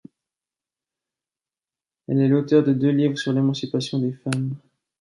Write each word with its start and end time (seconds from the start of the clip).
Elle 2.07 2.21
est 2.21 2.27
l'auteure 2.27 2.63
de 2.63 2.73
deux 2.73 2.89
livres 2.89 3.19
sur 3.19 3.33
l'émancipation 3.33 3.99
des 3.99 4.13
femmes. 4.13 4.55